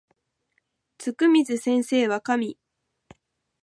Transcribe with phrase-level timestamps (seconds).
[0.97, 2.57] つくみず先生は神